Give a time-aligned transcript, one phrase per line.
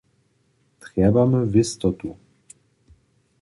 [0.79, 2.09] Trjebamy wěstotu.